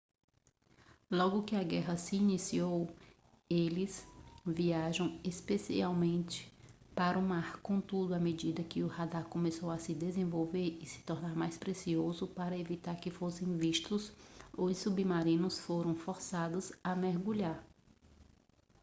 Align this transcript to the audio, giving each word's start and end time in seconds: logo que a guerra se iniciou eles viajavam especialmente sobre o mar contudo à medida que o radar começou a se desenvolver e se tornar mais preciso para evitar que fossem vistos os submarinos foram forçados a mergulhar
logo 1.11 1.43
que 1.43 1.55
a 1.55 1.61
guerra 1.61 1.95
se 1.95 2.15
iniciou 2.15 2.89
eles 3.47 4.03
viajavam 4.43 5.21
especialmente 5.23 6.51
sobre 6.97 7.19
o 7.19 7.21
mar 7.21 7.57
contudo 7.61 8.15
à 8.15 8.19
medida 8.19 8.63
que 8.63 8.81
o 8.81 8.87
radar 8.87 9.25
começou 9.25 9.69
a 9.69 9.77
se 9.77 9.93
desenvolver 9.93 10.79
e 10.81 10.87
se 10.87 11.03
tornar 11.03 11.35
mais 11.35 11.55
preciso 11.55 12.25
para 12.29 12.57
evitar 12.57 12.95
que 12.95 13.11
fossem 13.11 13.55
vistos 13.59 14.11
os 14.57 14.75
submarinos 14.79 15.59
foram 15.59 15.93
forçados 15.95 16.73
a 16.83 16.95
mergulhar 16.95 17.63